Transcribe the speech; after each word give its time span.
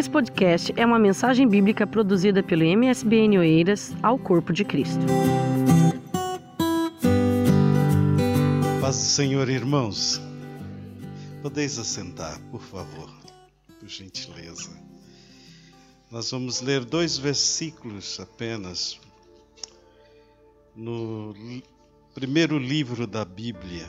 Esse 0.00 0.08
podcast 0.08 0.72
é 0.78 0.86
uma 0.86 0.98
mensagem 0.98 1.46
bíblica 1.46 1.86
produzida 1.86 2.42
pelo 2.42 2.64
MSBN 2.64 3.36
Oeiras 3.36 3.94
ao 4.02 4.18
Corpo 4.18 4.50
de 4.50 4.64
Cristo. 4.64 5.04
Paz 8.80 8.96
do 8.96 9.02
Senhor, 9.02 9.46
irmãos. 9.50 10.18
Podeis 11.42 11.78
assentar, 11.78 12.40
por 12.50 12.62
favor, 12.62 13.10
por 13.78 13.86
gentileza. 13.86 14.70
Nós 16.10 16.30
vamos 16.30 16.62
ler 16.62 16.82
dois 16.82 17.18
versículos 17.18 18.18
apenas 18.18 18.98
no 20.74 21.34
primeiro 22.14 22.56
livro 22.56 23.06
da 23.06 23.22
Bíblia, 23.22 23.86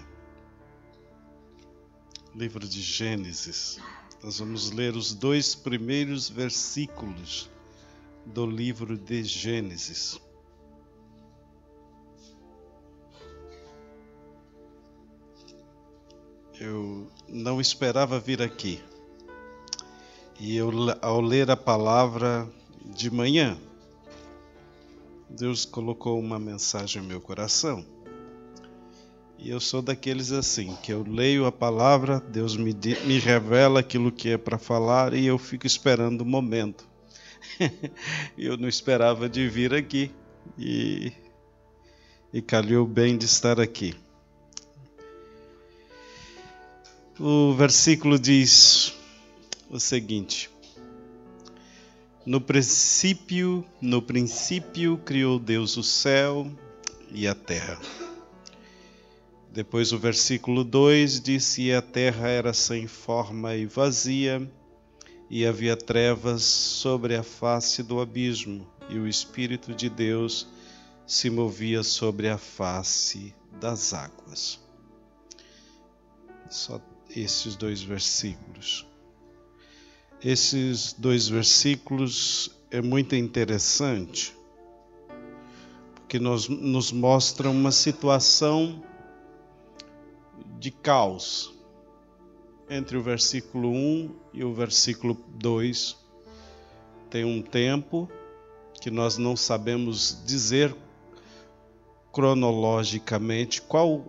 livro 2.35 2.67
de 2.67 2.81
Gênesis. 2.81 3.79
Nós 4.23 4.37
vamos 4.37 4.69
ler 4.69 4.95
os 4.95 5.15
dois 5.15 5.55
primeiros 5.55 6.29
versículos 6.29 7.49
do 8.23 8.45
livro 8.45 8.95
de 8.95 9.23
Gênesis. 9.23 10.21
Eu 16.59 17.07
não 17.27 17.59
esperava 17.59 18.19
vir 18.19 18.43
aqui. 18.43 18.79
E 20.39 20.55
eu, 20.55 20.69
ao 21.01 21.19
ler 21.19 21.49
a 21.49 21.57
palavra 21.57 22.47
de 22.85 23.09
manhã, 23.09 23.59
Deus 25.27 25.65
colocou 25.65 26.19
uma 26.19 26.37
mensagem 26.37 27.01
no 27.01 27.07
meu 27.07 27.19
coração. 27.19 27.83
E 29.43 29.49
eu 29.49 29.59
sou 29.59 29.81
daqueles 29.81 30.31
assim, 30.31 30.77
que 30.83 30.93
eu 30.93 31.03
leio 31.03 31.47
a 31.47 31.51
palavra, 31.51 32.19
Deus 32.19 32.55
me, 32.55 32.75
me 33.07 33.17
revela 33.17 33.79
aquilo 33.79 34.11
que 34.11 34.29
é 34.29 34.37
para 34.37 34.59
falar 34.59 35.15
e 35.15 35.25
eu 35.25 35.35
fico 35.39 35.65
esperando 35.65 36.21
o 36.21 36.25
momento. 36.25 36.87
eu 38.37 38.55
não 38.55 38.69
esperava 38.69 39.27
de 39.27 39.49
vir 39.49 39.73
aqui 39.73 40.11
e, 40.59 41.11
e 42.31 42.39
calhou 42.39 42.85
bem 42.85 43.17
de 43.17 43.25
estar 43.25 43.59
aqui. 43.59 43.95
O 47.19 47.55
versículo 47.55 48.19
diz 48.19 48.93
o 49.71 49.79
seguinte: 49.79 50.51
No 52.23 52.39
princípio, 52.39 53.65
no 53.81 54.03
princípio 54.03 54.99
criou 54.99 55.39
Deus 55.39 55.77
o 55.77 55.83
céu 55.83 56.47
e 57.11 57.27
a 57.27 57.33
terra. 57.33 57.79
Depois 59.53 59.91
o 59.91 59.97
versículo 59.99 60.63
2 60.63 61.19
diz: 61.19 61.57
E 61.57 61.73
a 61.73 61.81
terra 61.81 62.29
era 62.29 62.53
sem 62.53 62.87
forma 62.87 63.53
e 63.53 63.65
vazia, 63.65 64.49
e 65.29 65.45
havia 65.45 65.75
trevas 65.75 66.41
sobre 66.41 67.17
a 67.17 67.23
face 67.23 67.83
do 67.83 67.99
abismo, 67.99 68.65
e 68.89 68.97
o 68.97 69.05
Espírito 69.05 69.75
de 69.75 69.89
Deus 69.89 70.47
se 71.05 71.29
movia 71.29 71.83
sobre 71.83 72.29
a 72.29 72.37
face 72.37 73.35
das 73.59 73.93
águas. 73.93 74.57
Só 76.49 76.79
esses 77.13 77.57
dois 77.57 77.81
versículos. 77.81 78.87
Esses 80.23 80.93
dois 80.93 81.27
versículos 81.27 82.51
é 82.69 82.81
muito 82.81 83.17
interessante, 83.17 84.33
porque 85.95 86.19
nos, 86.19 86.47
nos 86.47 86.93
mostram 86.93 87.51
uma 87.51 87.71
situação 87.73 88.81
de 90.61 90.69
caos 90.69 91.51
entre 92.69 92.95
o 92.95 93.01
versículo 93.01 93.71
1 93.71 94.15
e 94.31 94.43
o 94.43 94.53
versículo 94.53 95.17
2. 95.39 95.97
Tem 97.09 97.25
um 97.25 97.41
tempo 97.41 98.07
que 98.79 98.91
nós 98.91 99.17
não 99.17 99.35
sabemos 99.35 100.21
dizer 100.23 100.75
cronologicamente 102.13 103.59
qual 103.59 104.05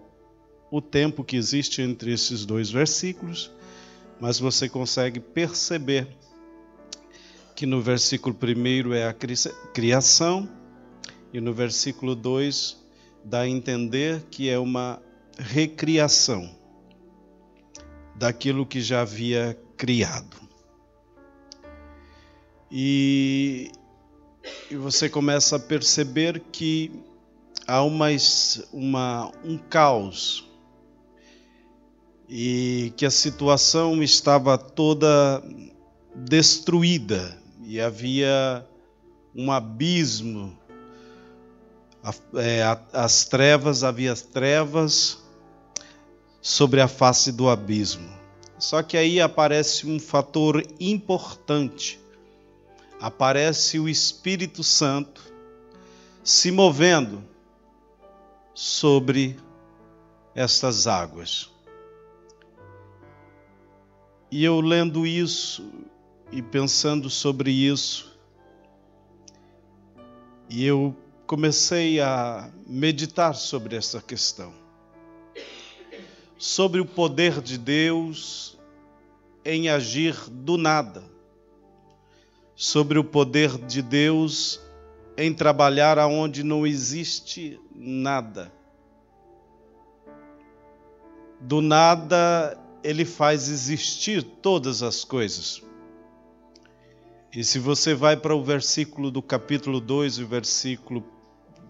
o 0.71 0.83
tempo 0.83 1.25
que 1.25 1.37
existe 1.37 1.81
entre 1.81 2.13
esses 2.13 2.45
dois 2.45 2.71
versículos, 2.71 3.51
mas 4.21 4.39
você 4.39 4.69
consegue 4.69 5.21
perceber 5.21 6.07
que 7.57 7.65
no 7.65 7.81
versículo 7.81 8.37
1 8.37 8.93
é 8.93 9.09
a 9.09 9.15
criação 9.73 10.47
e 11.33 11.41
no 11.41 11.55
versículo 11.55 12.15
2 12.15 12.77
dá 13.25 13.41
a 13.41 13.49
entender 13.49 14.23
que 14.31 14.51
é 14.51 14.59
uma 14.59 15.01
recriação 15.39 16.51
daquilo 18.15 18.67
que 18.67 18.81
já 18.81 19.03
havia 19.03 19.59
criado. 19.77 20.37
E, 22.71 23.71
e 24.71 24.77
você 24.77 25.09
começa 25.09 25.57
a 25.57 25.61
perceber 25.61 26.41
que 26.53 26.91
há 27.67 27.83
uma, 27.83 28.07
uma, 28.73 29.33
um 29.45 29.59
caos 29.59 30.49
e 32.29 32.93
que 32.97 33.05
a 33.05 33.11
situação 33.11 34.03
estava 34.03 34.57
toda 34.57 35.43
destruída 36.15 37.39
e 37.65 37.81
havia 37.81 38.67
um 39.35 39.53
abismo. 39.53 40.59
É, 42.35 42.63
as 42.93 43.25
trevas, 43.27 43.85
havia 43.85 44.15
trevas 44.17 45.22
sobre 46.43 46.81
a 46.81 46.89
face 46.89 47.31
do 47.31 47.49
abismo. 47.49 48.11
Só 48.59 48.83
que 48.83 48.97
aí 48.97 49.21
aparece 49.21 49.87
um 49.87 50.01
fator 50.01 50.63
importante. 50.81 52.01
Aparece 53.01 53.79
o 53.79 53.89
Espírito 53.89 54.65
Santo 54.65 55.23
se 56.25 56.51
movendo 56.51 57.23
sobre 58.53 59.37
estas 60.35 60.87
águas. 60.89 61.49
E 64.31 64.45
eu 64.45 64.61
lendo 64.61 65.07
isso 65.07 65.71
e 66.31 66.41
pensando 66.41 67.11
sobre 67.11 67.51
isso, 67.51 68.19
e 70.49 70.65
eu 70.65 70.97
comecei 71.27 72.01
a 72.01 72.51
meditar 72.67 73.35
sobre 73.35 73.77
essa 73.77 74.01
questão 74.01 74.62
sobre 76.43 76.81
o 76.81 76.85
poder 76.85 77.41
de 77.41 77.57
Deus 77.57 78.59
em 79.45 79.69
agir 79.69 80.17
do 80.29 80.59
nada, 80.59 81.05
sobre 82.57 82.99
o 82.99 83.05
poder 83.05 83.57
de 83.59 83.81
Deus 83.81 84.61
em 85.17 85.33
trabalhar 85.33 86.01
aonde 86.01 86.43
não 86.43 86.67
existe 86.67 87.61
nada. 87.73 88.53
Do 91.41 91.61
nada, 91.61 92.59
ele 92.83 93.05
faz 93.05 93.49
existir 93.49 94.25
todas 94.25 94.83
as 94.83 95.05
coisas. 95.05 95.63
E 97.33 97.45
se 97.45 97.61
você 97.61 97.95
vai 97.95 98.17
para 98.17 98.35
o 98.35 98.43
versículo 98.43 99.13
do 99.13 99.23
capítulo 99.23 99.81
2, 99.81 100.19
o 100.19 100.27
versículo 100.27 101.05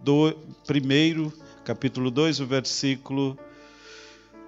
1, 0.02 1.30
capítulo 1.62 2.10
2, 2.10 2.40
o 2.40 2.46
versículo 2.46 3.38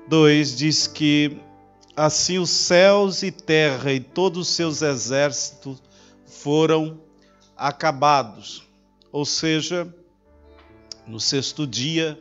2 0.06 0.56
diz 0.56 0.86
que 0.86 1.40
assim 1.96 2.38
os 2.38 2.50
céus 2.50 3.22
e 3.22 3.30
terra 3.30 3.92
e 3.92 4.00
todos 4.00 4.48
os 4.48 4.54
seus 4.54 4.82
exércitos 4.82 5.82
foram 6.26 7.00
acabados. 7.56 8.68
Ou 9.10 9.24
seja, 9.24 9.92
no 11.06 11.20
sexto 11.20 11.66
dia 11.66 12.20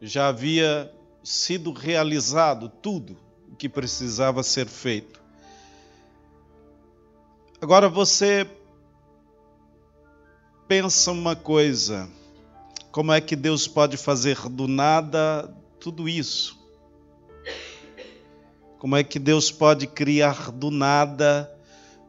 já 0.00 0.28
havia 0.28 0.92
sido 1.22 1.72
realizado 1.72 2.68
tudo 2.68 3.16
o 3.50 3.54
que 3.54 3.68
precisava 3.68 4.42
ser 4.42 4.66
feito. 4.66 5.20
Agora 7.60 7.88
você 7.88 8.48
pensa 10.66 11.12
uma 11.12 11.36
coisa: 11.36 12.08
como 12.90 13.12
é 13.12 13.20
que 13.20 13.36
Deus 13.36 13.68
pode 13.68 13.96
fazer 13.96 14.48
do 14.48 14.66
nada 14.66 15.54
tudo 15.78 16.08
isso? 16.08 16.59
Como 18.80 18.96
é 18.96 19.04
que 19.04 19.18
Deus 19.18 19.52
pode 19.52 19.86
criar 19.86 20.50
do 20.50 20.70
nada 20.70 21.54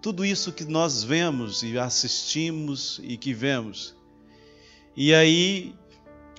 tudo 0.01 0.23
isso 0.23 0.53
que 0.53 0.63
nós 0.63 1.03
vemos 1.03 1.63
e 1.63 1.77
assistimos 1.77 2.97
e 3.03 3.17
que 3.17 3.33
vemos? 3.33 3.93
E 4.95 5.13
aí 5.13 5.75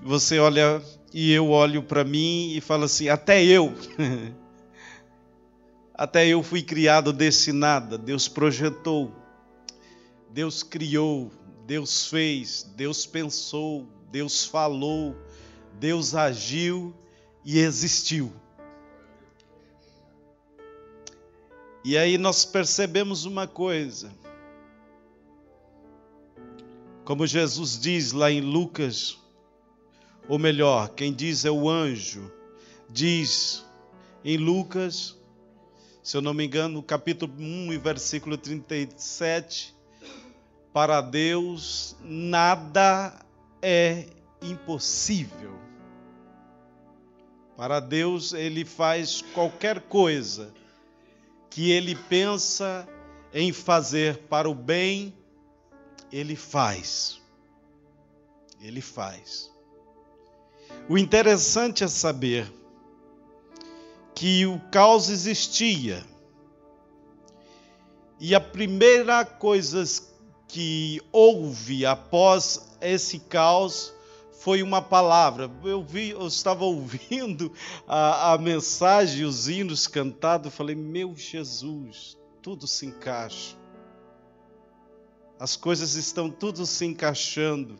você 0.02 0.38
olha 0.38 0.80
e 1.12 1.30
eu 1.32 1.50
olho 1.50 1.82
para 1.82 2.02
mim 2.02 2.54
e 2.56 2.62
falo 2.62 2.84
assim: 2.84 3.10
até 3.10 3.44
eu. 3.44 3.74
até 5.94 6.26
eu 6.26 6.42
fui 6.42 6.62
criado 6.62 7.12
desse 7.12 7.52
nada. 7.52 7.98
Deus 7.98 8.26
projetou, 8.26 9.12
Deus 10.30 10.62
criou, 10.62 11.30
Deus 11.66 12.06
fez, 12.06 12.62
Deus 12.74 13.04
pensou, 13.04 13.86
Deus 14.10 14.46
falou, 14.46 15.14
Deus 15.78 16.14
agiu 16.14 16.94
e 17.44 17.58
existiu. 17.58 18.32
E 21.84 21.98
aí 21.98 22.16
nós 22.16 22.44
percebemos 22.44 23.24
uma 23.24 23.46
coisa. 23.48 24.12
Como 27.04 27.26
Jesus 27.26 27.78
diz 27.78 28.12
lá 28.12 28.30
em 28.30 28.40
Lucas, 28.40 29.18
ou 30.28 30.38
melhor, 30.38 30.90
quem 30.90 31.12
diz 31.12 31.44
é 31.44 31.50
o 31.50 31.68
anjo, 31.68 32.30
diz 32.88 33.64
em 34.24 34.36
Lucas, 34.36 35.16
se 36.00 36.16
eu 36.16 36.22
não 36.22 36.32
me 36.32 36.44
engano, 36.44 36.74
no 36.74 36.82
capítulo 36.84 37.32
1 37.36 37.72
e 37.72 37.78
versículo 37.78 38.38
37, 38.38 39.74
para 40.72 41.00
Deus 41.00 41.96
nada 42.00 43.18
é 43.60 44.06
impossível. 44.40 45.58
Para 47.56 47.80
Deus, 47.80 48.32
Ele 48.32 48.64
faz 48.64 49.20
qualquer 49.34 49.80
coisa 49.80 50.61
que 51.54 51.70
Ele 51.70 51.94
pensa 51.94 52.88
em 53.32 53.52
fazer 53.52 54.18
para 54.28 54.48
o 54.48 54.54
bem, 54.54 55.14
Ele 56.10 56.34
faz. 56.34 57.20
Ele 58.60 58.80
faz. 58.80 59.50
O 60.88 60.96
interessante 60.96 61.84
é 61.84 61.88
saber 61.88 62.50
que 64.14 64.46
o 64.46 64.58
caos 64.70 65.08
existia. 65.08 66.04
E 68.18 68.34
a 68.34 68.40
primeira 68.40 69.24
coisa 69.24 69.84
que 70.48 71.02
houve 71.10 71.84
após 71.84 72.76
esse 72.80 73.18
caos 73.18 73.92
foi 74.42 74.60
uma 74.60 74.82
palavra. 74.82 75.48
Eu 75.62 75.82
vi, 75.82 76.10
eu 76.10 76.26
estava 76.26 76.64
ouvindo 76.66 77.52
a, 77.86 78.32
a 78.32 78.38
mensagem, 78.38 79.24
os 79.24 79.48
hinos 79.48 79.86
cantados, 79.86 80.52
falei: 80.52 80.74
"Meu 80.74 81.14
Jesus, 81.16 82.18
tudo 82.42 82.66
se 82.66 82.86
encaixa. 82.86 83.56
As 85.38 85.56
coisas 85.56 85.94
estão 85.94 86.30
tudo 86.30 86.66
se 86.66 86.84
encaixando." 86.84 87.78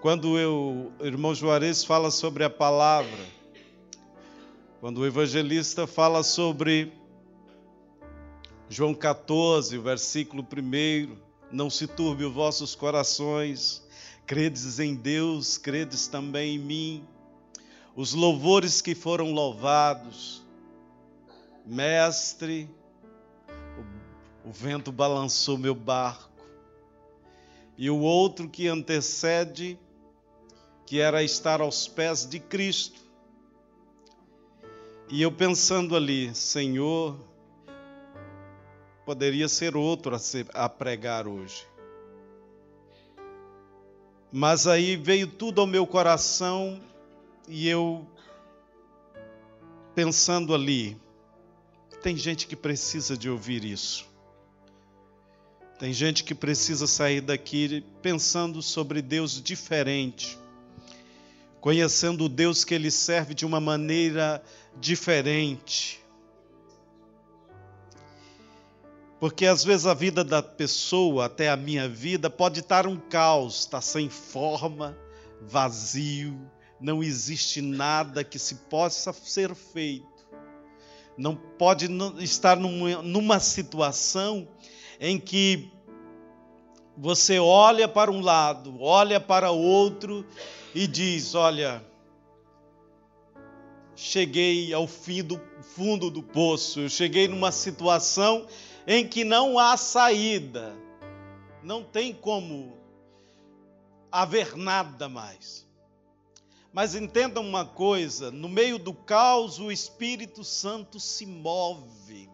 Quando 0.00 0.38
eu, 0.38 0.92
o 1.00 1.04
irmão 1.04 1.34
Juarez 1.34 1.82
fala 1.82 2.12
sobre 2.12 2.44
a 2.44 2.50
palavra, 2.50 3.26
quando 4.80 4.98
o 4.98 5.06
evangelista 5.06 5.88
fala 5.88 6.22
sobre 6.22 6.92
João 8.68 8.94
14, 8.94 9.76
versículo 9.78 10.44
1, 10.44 11.16
não 11.50 11.68
se 11.68 11.88
turbe 11.88 12.24
os 12.24 12.32
vossos 12.32 12.76
corações, 12.76 13.87
credes 14.28 14.78
em 14.78 14.94
Deus, 14.94 15.56
credes 15.56 16.06
também 16.06 16.56
em 16.56 16.58
mim. 16.58 17.08
Os 17.96 18.12
louvores 18.12 18.82
que 18.82 18.94
foram 18.94 19.32
louvados, 19.32 20.46
Mestre, 21.64 22.68
o, 24.44 24.50
o 24.50 24.52
vento 24.52 24.92
balançou 24.92 25.56
meu 25.56 25.74
barco, 25.74 26.44
e 27.78 27.88
o 27.88 27.98
outro 28.00 28.50
que 28.50 28.68
antecede, 28.68 29.78
que 30.84 31.00
era 31.00 31.22
estar 31.22 31.62
aos 31.62 31.88
pés 31.88 32.26
de 32.26 32.38
Cristo. 32.38 33.00
E 35.08 35.22
eu 35.22 35.32
pensando 35.32 35.96
ali, 35.96 36.34
Senhor, 36.34 37.18
poderia 39.06 39.48
ser 39.48 39.74
outro 39.74 40.14
a, 40.14 40.18
ser, 40.18 40.46
a 40.52 40.68
pregar 40.68 41.26
hoje. 41.26 41.66
Mas 44.32 44.66
aí 44.66 44.96
veio 44.96 45.26
tudo 45.26 45.60
ao 45.60 45.66
meu 45.66 45.86
coração 45.86 46.80
e 47.48 47.68
eu 47.68 48.06
pensando 49.94 50.54
ali, 50.54 50.96
tem 52.02 52.16
gente 52.16 52.46
que 52.46 52.54
precisa 52.54 53.16
de 53.16 53.28
ouvir 53.28 53.64
isso. 53.64 54.06
Tem 55.78 55.92
gente 55.92 56.24
que 56.24 56.34
precisa 56.34 56.86
sair 56.86 57.20
daqui 57.20 57.84
pensando 58.02 58.60
sobre 58.62 59.00
Deus 59.00 59.42
diferente 59.42 60.38
conhecendo 61.60 62.24
o 62.24 62.28
Deus 62.28 62.64
que 62.64 62.74
ele 62.74 62.90
serve 62.90 63.34
de 63.34 63.44
uma 63.44 63.60
maneira 63.60 64.42
diferente. 64.80 66.00
Porque 69.20 69.46
às 69.46 69.64
vezes 69.64 69.86
a 69.86 69.94
vida 69.94 70.22
da 70.22 70.42
pessoa, 70.42 71.26
até 71.26 71.48
a 71.48 71.56
minha 71.56 71.88
vida, 71.88 72.30
pode 72.30 72.60
estar 72.60 72.86
um 72.86 72.96
caos, 72.96 73.60
está 73.60 73.80
sem 73.80 74.08
forma, 74.08 74.96
vazio, 75.40 76.38
não 76.80 77.02
existe 77.02 77.60
nada 77.60 78.22
que 78.22 78.38
se 78.38 78.54
possa 78.54 79.12
ser 79.12 79.54
feito. 79.54 80.06
Não 81.16 81.34
pode 81.34 81.88
estar 82.20 82.56
numa, 82.56 83.40
situação 83.40 84.46
em 85.00 85.18
que 85.18 85.68
você 86.96 87.40
olha 87.40 87.88
para 87.88 88.10
um 88.10 88.20
lado, 88.20 88.80
olha 88.80 89.18
para 89.18 89.50
outro 89.50 90.24
e 90.72 90.86
diz: 90.86 91.34
Olha, 91.34 91.84
cheguei 93.96 94.72
ao 94.72 94.86
fim 94.86 95.24
do 95.24 95.40
fundo 95.74 96.08
do 96.08 96.22
poço, 96.22 96.80
eu 96.80 96.88
cheguei 96.88 97.26
numa 97.26 97.50
situação 97.50 98.46
em 98.90 99.06
que 99.06 99.22
não 99.22 99.58
há 99.58 99.76
saída, 99.76 100.74
não 101.62 101.84
tem 101.84 102.14
como 102.14 102.74
haver 104.10 104.56
nada 104.56 105.10
mais. 105.10 105.68
Mas 106.72 106.94
entendam 106.94 107.46
uma 107.46 107.66
coisa: 107.66 108.30
no 108.30 108.48
meio 108.48 108.78
do 108.78 108.94
caos, 108.94 109.58
o 109.58 109.70
Espírito 109.70 110.42
Santo 110.42 110.98
se 110.98 111.26
move. 111.26 112.30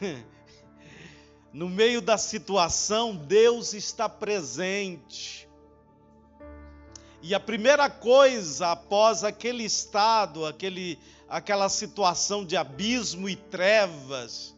no 1.52 1.68
meio 1.68 2.00
da 2.00 2.16
situação, 2.16 3.14
Deus 3.14 3.74
está 3.74 4.08
presente. 4.08 5.46
E 7.20 7.34
a 7.34 7.40
primeira 7.40 7.90
coisa 7.90 8.72
após 8.72 9.24
aquele 9.24 9.64
estado, 9.64 10.46
aquele, 10.46 10.98
aquela 11.28 11.68
situação 11.68 12.46
de 12.46 12.56
abismo 12.56 13.28
e 13.28 13.36
trevas 13.36 14.53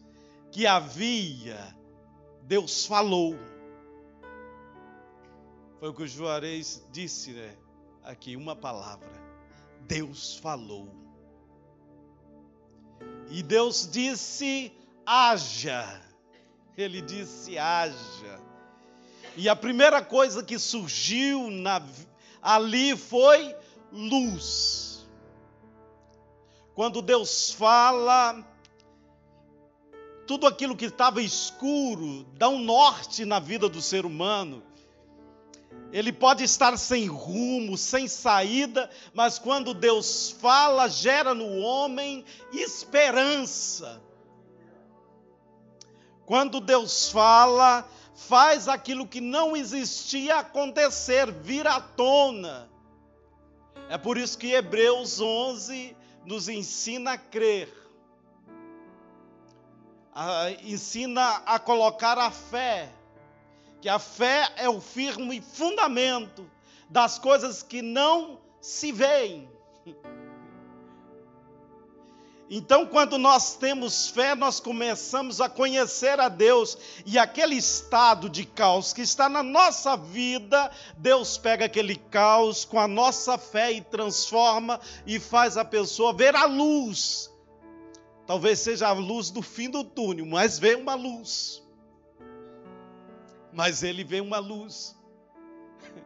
que 0.57 0.65
havia, 0.65 1.77
Deus 2.41 2.87
falou. 2.87 3.37
Foi 5.79 5.89
o 5.89 5.93
que 5.93 6.01
o 6.01 6.07
Juarez 6.07 6.83
disse, 6.91 7.29
né? 7.29 7.55
Aqui, 8.03 8.35
uma 8.35 8.55
palavra. 8.55 9.07
Deus 9.81 10.35
falou. 10.37 10.89
E 13.29 13.43
Deus 13.43 13.87
disse: 13.87 14.73
haja. 15.05 16.01
Ele 16.75 17.03
disse: 17.03 17.55
haja. 17.59 18.41
E 19.35 19.47
a 19.47 19.55
primeira 19.55 20.03
coisa 20.03 20.41
que 20.41 20.57
surgiu 20.57 21.51
na, 21.51 21.79
ali 22.41 22.97
foi 22.97 23.55
luz. 23.91 25.07
Quando 26.73 26.99
Deus 26.99 27.51
fala, 27.51 28.43
tudo 30.27 30.45
aquilo 30.45 30.75
que 30.75 30.85
estava 30.85 31.21
escuro 31.21 32.25
dá 32.33 32.49
um 32.49 32.59
norte 32.59 33.23
na 33.23 33.39
vida 33.39 33.69
do 33.69 33.81
ser 33.81 34.05
humano. 34.05 34.61
Ele 35.91 36.11
pode 36.11 36.43
estar 36.43 36.77
sem 36.77 37.07
rumo, 37.07 37.77
sem 37.77 38.09
saída, 38.09 38.89
mas 39.13 39.39
quando 39.39 39.73
Deus 39.73 40.31
fala, 40.31 40.89
gera 40.89 41.33
no 41.33 41.59
homem 41.59 42.25
esperança. 42.51 44.01
Quando 46.25 46.59
Deus 46.59 47.09
fala, 47.09 47.89
faz 48.13 48.67
aquilo 48.67 49.07
que 49.07 49.21
não 49.21 49.55
existia 49.55 50.39
acontecer, 50.39 51.31
vir 51.31 51.65
à 51.65 51.79
tona. 51.79 52.69
É 53.89 53.97
por 53.97 54.17
isso 54.17 54.37
que 54.37 54.51
Hebreus 54.51 55.21
11 55.21 55.95
nos 56.25 56.49
ensina 56.49 57.13
a 57.13 57.17
crer, 57.17 57.73
ensina 60.63 61.43
a 61.45 61.59
colocar 61.59 62.17
a 62.17 62.31
fé, 62.31 62.89
que 63.81 63.89
a 63.89 63.99
fé 63.99 64.51
é 64.57 64.67
o 64.67 64.81
firme 64.81 65.41
fundamento 65.41 66.49
das 66.89 67.19
coisas 67.19 67.61
que 67.61 67.81
não 67.81 68.39
se 68.59 68.91
veem. 68.91 69.49
Então, 72.49 72.85
quando 72.85 73.17
nós 73.17 73.55
temos 73.55 74.07
fé, 74.07 74.33
nós 74.33 74.61
começamos 74.61 75.41
a 75.41 75.49
conhecer 75.49 76.17
a 76.17 76.29
Deus, 76.29 76.77
e 77.05 77.19
aquele 77.19 77.55
estado 77.55 78.29
de 78.29 78.45
caos 78.45 78.93
que 78.93 79.01
está 79.01 79.27
na 79.27 79.43
nossa 79.43 79.97
vida, 79.97 80.71
Deus 80.97 81.37
pega 81.37 81.65
aquele 81.65 81.97
caos 81.97 82.63
com 82.63 82.79
a 82.79 82.87
nossa 82.87 83.37
fé 83.37 83.73
e 83.73 83.81
transforma 83.81 84.79
e 85.05 85.19
faz 85.19 85.57
a 85.57 85.65
pessoa 85.65 86.13
ver 86.13 86.35
a 86.37 86.45
luz. 86.45 87.29
Talvez 88.27 88.59
seja 88.59 88.89
a 88.89 88.91
luz 88.91 89.29
do 89.29 89.41
fim 89.41 89.69
do 89.69 89.85
túnel, 89.85 90.25
mas 90.25 90.59
vê 90.59 90.75
uma 90.75 90.95
luz. 90.95 91.63
Mas 93.53 93.83
ele 93.83 94.03
vê 94.03 94.19
uma 94.19 94.37
luz. 94.37 94.95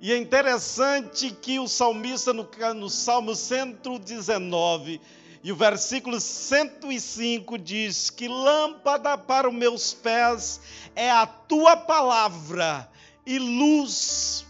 E 0.00 0.12
é 0.12 0.16
interessante 0.16 1.32
que 1.32 1.58
o 1.58 1.66
salmista, 1.66 2.32
no, 2.32 2.48
no 2.76 2.88
Salmo 2.88 3.34
119, 3.34 5.00
E 5.42 5.50
o 5.50 5.56
versículo 5.56 6.20
105 6.20 7.58
diz 7.58 8.08
que 8.08 8.28
lâmpada 8.28 9.18
para 9.18 9.48
os 9.48 9.54
meus 9.54 9.92
pés 9.92 10.60
é 10.94 11.10
a 11.10 11.26
tua 11.26 11.76
palavra 11.76 12.88
e 13.26 13.40
luz 13.40 14.46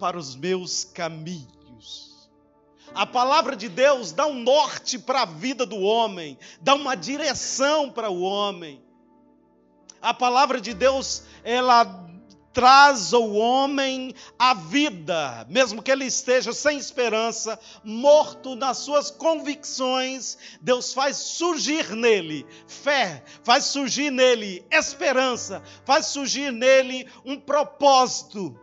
para 0.00 0.18
os 0.18 0.34
meus 0.34 0.82
caminhos. 0.82 1.57
A 2.98 3.06
palavra 3.06 3.54
de 3.54 3.68
Deus 3.68 4.10
dá 4.10 4.26
um 4.26 4.34
norte 4.34 4.98
para 4.98 5.22
a 5.22 5.24
vida 5.24 5.64
do 5.64 5.78
homem, 5.78 6.36
dá 6.60 6.74
uma 6.74 6.96
direção 6.96 7.88
para 7.88 8.10
o 8.10 8.22
homem. 8.22 8.82
A 10.02 10.12
palavra 10.12 10.60
de 10.60 10.74
Deus, 10.74 11.22
ela 11.44 11.84
traz 12.52 13.14
ao 13.14 13.34
homem 13.34 14.12
a 14.36 14.52
vida, 14.52 15.46
mesmo 15.48 15.80
que 15.80 15.92
ele 15.92 16.06
esteja 16.06 16.52
sem 16.52 16.76
esperança, 16.76 17.56
morto 17.84 18.56
nas 18.56 18.78
suas 18.78 19.12
convicções, 19.12 20.36
Deus 20.60 20.92
faz 20.92 21.18
surgir 21.18 21.90
nele 21.90 22.44
fé, 22.66 23.22
faz 23.44 23.66
surgir 23.66 24.10
nele 24.10 24.66
esperança, 24.72 25.62
faz 25.84 26.06
surgir 26.06 26.50
nele 26.50 27.08
um 27.24 27.38
propósito. 27.38 28.58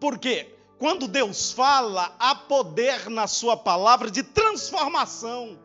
Porque 0.00 0.61
quando 0.82 1.06
Deus 1.06 1.52
fala, 1.52 2.12
há 2.18 2.34
poder 2.34 3.08
na 3.08 3.28
sua 3.28 3.56
palavra 3.56 4.10
de 4.10 4.20
transformação. 4.20 5.56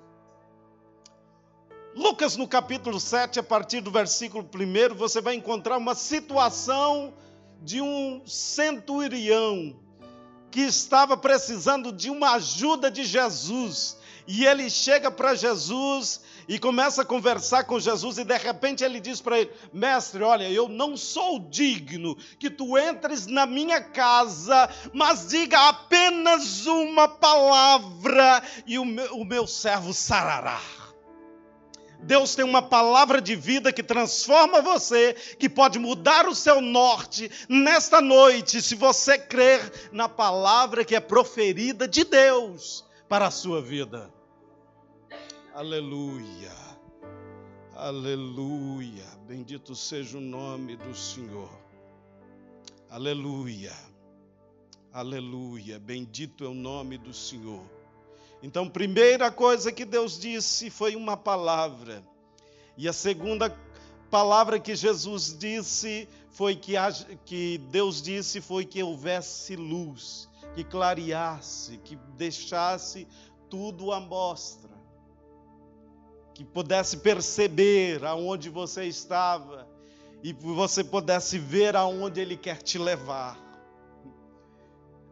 Lucas, 1.96 2.38
no 2.38 2.48
capítulo 2.48 3.00
7, 3.00 3.40
a 3.40 3.44
partir 3.44 3.82
do 3.82 3.90
versículo 3.90 4.48
1, 4.48 4.94
você 4.94 5.20
vai 5.20 5.34
encontrar 5.34 5.76
uma 5.78 5.96
situação 5.96 7.16
de 7.64 7.82
um 7.82 8.22
centurião 8.28 9.76
que 10.52 10.62
estava 10.62 11.18
precisando 11.18 11.92
de 11.92 12.12
uma 12.12 12.34
ajuda 12.34 12.92
de 12.92 13.04
Jesus. 13.04 13.97
E 14.27 14.46
ele 14.46 14.69
chega 14.69 15.10
para 15.10 15.34
Jesus 15.36 16.19
e 16.50 16.60
começa 16.60 17.01
a 17.01 17.05
conversar 17.05 17.63
com 17.63 17.79
Jesus, 17.79 18.17
e 18.17 18.25
de 18.25 18.38
repente 18.38 18.84
ele 18.84 19.00
diz 19.00 19.22
para 19.22 19.39
ele: 19.39 19.51
Mestre, 19.72 20.22
olha, 20.22 20.50
eu 20.50 20.67
não 20.67 20.98
sou 20.98 21.39
digno 21.39 22.15
que 22.38 22.50
tu 22.50 22.77
entres 22.77 23.25
na 23.25 23.46
minha 23.46 23.81
casa, 23.81 24.69
mas 24.93 25.29
diga 25.29 25.69
apenas 25.69 26.65
uma 26.65 27.07
palavra 27.07 28.43
e 28.65 28.77
o 28.77 28.84
meu, 28.84 29.15
o 29.15 29.24
meu 29.24 29.48
servo 29.48 29.93
sarará. 29.93 30.60
Deus 32.00 32.36
tem 32.36 32.46
uma 32.46 32.62
palavra 32.62 33.22
de 33.22 33.36
vida 33.36 33.72
que 33.72 33.81
transforma 33.81 34.62
você, 34.62 35.13
que 35.39 35.50
pode 35.50 35.79
mudar 35.79 36.27
o 36.27 36.36
seu 36.36 36.62
norte 36.62 37.31
nesta 37.50 38.01
noite, 38.01 38.62
se 38.62 38.75
você 38.75 39.17
crer 39.17 39.89
na 39.91 40.07
palavra 40.07 40.86
que 40.86 40.96
é 40.96 41.00
proferida 41.00 41.88
de 41.88 42.03
Deus 42.03 42.86
para 43.10 43.27
a 43.27 43.31
sua 43.31 43.62
vida. 43.62 44.17
Aleluia, 45.58 46.56
aleluia, 47.74 49.04
bendito 49.28 49.74
seja 49.74 50.20
o 50.20 50.22
nome 50.22 50.76
do 50.76 50.94
Senhor. 50.94 51.50
Aleluia, 52.88 53.74
aleluia, 54.94 55.80
bendito 55.80 56.46
é 56.46 56.48
o 56.48 56.54
nome 56.54 57.00
do 57.00 57.12
Senhor. 57.12 57.64
Então, 58.44 58.70
primeira 58.70 59.32
coisa 59.32 59.72
que 59.72 59.84
Deus 59.84 60.20
disse 60.20 60.70
foi 60.70 60.96
uma 60.96 61.18
palavra. 61.18 62.04
E 62.78 62.88
a 62.88 62.94
segunda 62.94 63.50
palavra 64.12 64.60
que 64.60 64.76
Jesus 64.76 65.36
disse 65.36 66.08
foi 66.30 66.56
que, 66.56 66.74
que 67.26 67.58
Deus 67.72 68.00
disse 68.00 68.42
foi 68.42 68.64
que 68.64 68.84
houvesse 68.84 69.56
luz, 69.56 70.30
que 70.54 70.64
clareasse, 70.64 71.80
que 71.80 71.96
deixasse 72.16 73.08
tudo 73.50 73.92
à 73.92 74.00
mostra, 74.00 74.67
que 76.38 76.44
pudesse 76.44 76.98
perceber 76.98 78.06
aonde 78.06 78.48
você 78.48 78.84
estava 78.84 79.67
e 80.24 80.32
você 80.34 80.84
pudesse 80.84 81.39
ver 81.39 81.75
aonde 81.75 82.22
Ele 82.22 82.38
quer 82.38 82.62
te 82.62 82.77
levar. 82.77 83.36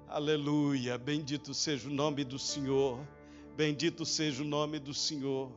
Aleluia, 0.07 0.99
bendito 0.99 1.51
seja 1.51 1.89
o 1.89 1.91
nome 1.91 2.23
do 2.23 2.37
Senhor. 2.37 2.99
Bendito 3.57 4.05
seja 4.05 4.43
o 4.43 4.45
nome 4.45 4.77
do 4.77 4.93
Senhor. 4.93 5.51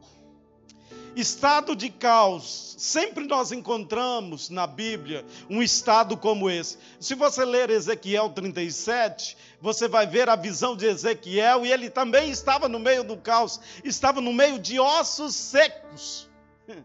Estado 1.17 1.75
de 1.75 1.91
caos. 1.91 2.77
Sempre 2.79 3.27
nós 3.27 3.51
encontramos 3.51 4.51
na 4.51 4.67
Bíblia 4.67 5.25
um 5.51 5.61
estado 5.61 6.17
como 6.17 6.49
esse. 6.49 6.79
Se 7.01 7.15
você 7.15 7.45
ler 7.45 7.71
Ezequiel 7.71 8.31
37, 8.31 9.37
você 9.61 9.89
vai 9.89 10.07
ver 10.07 10.29
a 10.29 10.37
visão 10.37 10.77
de 10.77 10.87
Ezequiel 10.87 11.67
e 11.67 11.73
ele 11.73 11.91
também 11.91 12.31
estava 12.31 12.69
no 12.69 12.79
meio 12.79 13.03
do 13.03 13.17
caos, 13.17 13.61
estava 13.83 14.21
no 14.21 14.33
meio 14.33 14.61
de 14.61 14.79
ossos 14.79 15.35
secos. 15.35 16.29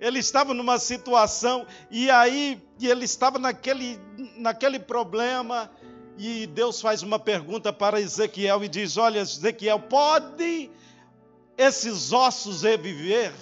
Ele 0.00 0.20
estava 0.20 0.54
numa 0.54 0.78
situação 0.78 1.66
e 1.90 2.08
aí 2.08 2.62
ele 2.80 3.04
estava 3.04 3.36
naquele, 3.36 3.98
naquele 4.36 4.78
problema 4.78 5.68
e 6.16 6.46
Deus 6.48 6.80
faz 6.80 7.02
uma 7.02 7.18
pergunta 7.18 7.72
para 7.72 8.00
Ezequiel 8.00 8.62
e 8.62 8.68
diz: 8.68 8.96
Olha, 8.96 9.20
Ezequiel, 9.20 9.80
pode 9.80 10.70
esses 11.58 12.12
ossos 12.12 12.62
reviver? 12.62 13.34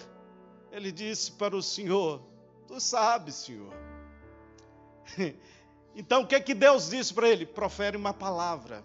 Ele 0.72 0.90
disse 0.90 1.30
para 1.30 1.54
o 1.54 1.62
Senhor: 1.62 2.20
Tu 2.66 2.80
sabes, 2.80 3.34
Senhor. 3.36 3.72
Então 5.98 6.20
o 6.20 6.26
que, 6.26 6.34
é 6.34 6.40
que 6.40 6.52
Deus 6.52 6.90
disse 6.90 7.14
para 7.14 7.26
ele? 7.26 7.46
Profere 7.46 7.96
uma 7.96 8.12
palavra. 8.12 8.84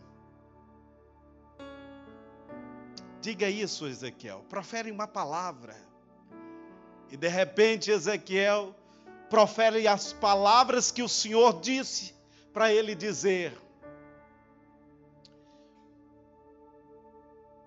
Diga 3.19 3.49
isso, 3.49 3.85
Ezequiel. 3.85 4.45
Profere 4.47 4.89
uma 4.89 5.05
palavra. 5.05 5.75
E 7.09 7.17
de 7.17 7.27
repente 7.27 7.91
Ezequiel 7.91 8.73
profere 9.29 9.85
as 9.87 10.13
palavras 10.13 10.89
que 10.89 11.03
o 11.03 11.09
Senhor 11.09 11.59
disse 11.59 12.15
para 12.53 12.73
ele 12.73 12.95
dizer. 12.95 13.57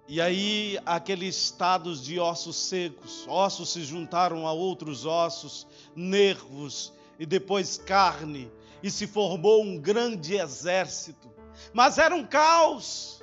E 0.06 0.20
aí, 0.20 0.78
aqueles 0.84 1.34
estados 1.34 2.04
de 2.04 2.20
ossos 2.20 2.56
secos, 2.56 3.24
ossos 3.26 3.72
se 3.72 3.82
juntaram 3.82 4.46
a 4.46 4.52
outros 4.52 5.06
ossos, 5.06 5.66
nervos 5.96 6.92
e 7.18 7.24
depois 7.24 7.78
carne, 7.78 8.52
e 8.82 8.90
se 8.90 9.06
formou 9.06 9.62
um 9.62 9.78
grande 9.78 10.36
exército. 10.36 11.30
Mas 11.72 11.96
era 11.96 12.14
um 12.14 12.24
caos, 12.24 13.22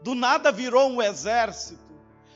do 0.00 0.14
nada 0.14 0.52
virou 0.52 0.88
um 0.88 1.02
exército. 1.02 1.92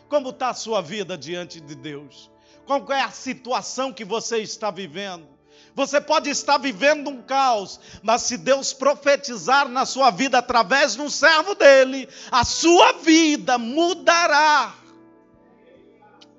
Como 0.08 0.30
está 0.30 0.50
a 0.50 0.54
sua 0.54 0.80
vida 0.80 1.16
diante 1.16 1.60
de 1.60 1.76
Deus? 1.76 2.30
Qual 2.66 2.84
é 2.90 3.00
a 3.00 3.10
situação 3.10 3.92
que 3.92 4.04
você 4.04 4.38
está 4.38 4.70
vivendo? 4.70 5.35
Você 5.76 6.00
pode 6.00 6.30
estar 6.30 6.56
vivendo 6.56 7.10
um 7.10 7.20
caos, 7.20 7.78
mas 8.02 8.22
se 8.22 8.38
Deus 8.38 8.72
profetizar 8.72 9.68
na 9.68 9.84
sua 9.84 10.10
vida 10.10 10.38
através 10.38 10.94
de 10.94 11.02
um 11.02 11.10
servo 11.10 11.54
dele, 11.54 12.08
a 12.32 12.44
sua 12.46 12.94
vida 12.94 13.58
mudará. 13.58 14.74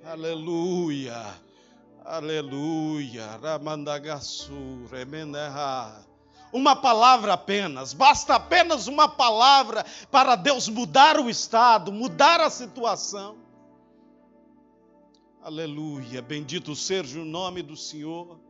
Aleluia. 0.03 1.23
Aleluia. 2.03 3.37
Ramandagasu. 3.39 4.89
Uma 6.51 6.75
palavra 6.75 7.33
apenas, 7.33 7.93
basta 7.93 8.33
apenas 8.33 8.87
uma 8.87 9.07
palavra 9.07 9.85
para 10.09 10.35
Deus 10.35 10.67
mudar 10.67 11.19
o 11.19 11.29
estado, 11.29 11.91
mudar 11.91 12.41
a 12.41 12.49
situação. 12.49 13.37
Aleluia, 15.43 16.23
bendito 16.23 16.75
seja 16.75 17.19
o 17.19 17.25
nome 17.25 17.61
do 17.61 17.77
Senhor. 17.77 18.46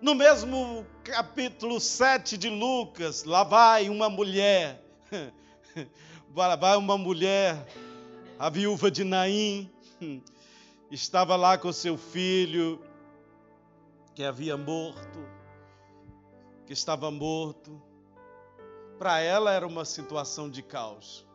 No 0.00 0.14
mesmo 0.14 0.86
capítulo 1.04 1.78
7 1.78 2.38
de 2.38 2.48
Lucas, 2.48 3.24
lá 3.24 3.44
vai 3.44 3.90
uma 3.90 4.08
mulher, 4.08 4.82
lá 6.34 6.56
vai 6.56 6.74
uma 6.78 6.96
mulher, 6.96 7.68
a 8.38 8.48
viúva 8.48 8.90
de 8.90 9.04
Naim, 9.04 9.70
estava 10.90 11.36
lá 11.36 11.58
com 11.58 11.70
seu 11.70 11.98
filho, 11.98 12.82
que 14.14 14.24
havia 14.24 14.56
morto, 14.56 15.18
que 16.64 16.72
estava 16.72 17.10
morto. 17.10 17.78
Para 18.98 19.20
ela 19.20 19.52
era 19.52 19.66
uma 19.66 19.84
situação 19.84 20.48
de 20.48 20.62
caos, 20.62 21.26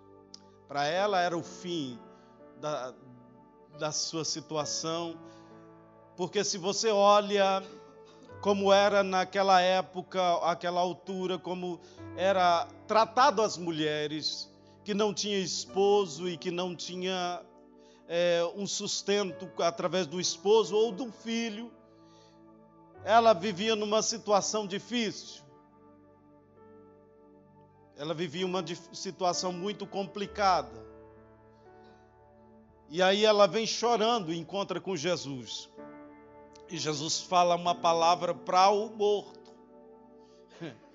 para 0.67 0.88
ela 0.88 1.22
era 1.22 1.38
o 1.38 1.43
fim 1.43 2.00
da, 2.60 2.95
da 3.77 3.91
sua 3.91 4.25
situação, 4.25 5.19
porque 6.17 6.43
se 6.43 6.57
você 6.57 6.89
olha 6.89 7.62
como 8.45 8.71
era 8.71 9.01
naquela 9.01 9.59
época, 9.59 10.21
aquela 10.43 10.79
altura, 10.79 11.39
como 11.39 11.79
era 12.15 12.67
tratado 12.87 13.41
as 13.41 13.57
mulheres 13.57 14.47
que 14.83 14.93
não 14.93 15.11
tinha 15.11 15.39
esposo 15.39 16.29
e 16.29 16.37
que 16.37 16.51
não 16.51 16.75
tinha 16.75 17.41
é, 18.07 18.47
um 18.55 18.67
sustento 18.67 19.49
através 19.57 20.05
do 20.05 20.21
esposo 20.21 20.75
ou 20.75 20.91
do 20.91 21.11
filho. 21.11 21.71
Ela 23.03 23.33
vivia 23.33 23.75
numa 23.75 24.03
situação 24.03 24.67
difícil. 24.67 25.41
Ela 27.97 28.13
vivia 28.13 28.45
uma 28.45 28.63
situação 28.93 29.51
muito 29.51 29.87
complicada. 29.87 30.85
E 32.91 33.01
aí 33.01 33.25
ela 33.25 33.47
vem 33.47 33.65
chorando 33.65 34.31
e 34.31 34.37
encontra 34.37 34.79
com 34.79 34.95
Jesus. 34.95 35.67
E 36.69 36.77
Jesus 36.77 37.22
fala 37.22 37.55
uma 37.55 37.75
palavra 37.75 38.34
para 38.34 38.69
o 38.69 38.89
morto. 38.89 39.53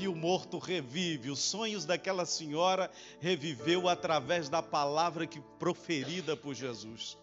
E 0.00 0.08
o 0.08 0.16
morto 0.16 0.58
revive. 0.58 1.30
Os 1.30 1.38
sonhos 1.38 1.84
daquela 1.84 2.26
senhora 2.26 2.90
reviveu 3.20 3.88
através 3.88 4.48
da 4.48 4.60
palavra 4.60 5.28
que 5.28 5.40
proferida 5.60 6.36
por 6.36 6.54
Jesus. 6.54 7.16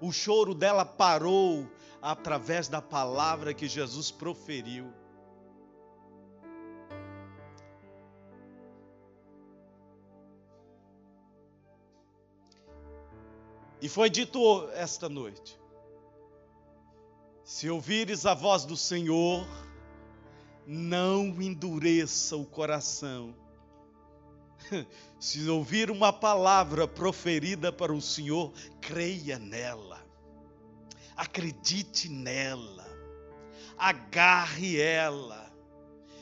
O 0.00 0.10
choro 0.12 0.54
dela 0.54 0.84
parou 0.84 1.66
através 2.02 2.66
da 2.66 2.82
palavra 2.82 3.54
que 3.54 3.68
Jesus 3.68 4.10
proferiu. 4.10 4.92
E 13.80 13.88
foi 13.88 14.10
dito 14.10 14.68
esta 14.72 15.08
noite: 15.08 15.58
se 17.48 17.70
ouvires 17.70 18.26
a 18.26 18.34
voz 18.34 18.66
do 18.66 18.76
Senhor, 18.76 19.48
não 20.66 21.28
endureça 21.40 22.36
o 22.36 22.44
coração. 22.44 23.34
Se 25.18 25.48
ouvir 25.48 25.90
uma 25.90 26.12
palavra 26.12 26.86
proferida 26.86 27.72
para 27.72 27.90
o 27.90 28.02
Senhor, 28.02 28.52
creia 28.82 29.38
nela, 29.38 29.98
acredite 31.16 32.10
nela, 32.10 32.86
agarre 33.78 34.78
ela, 34.78 35.50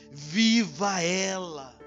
viva 0.09 1.01
ela. 1.01 1.77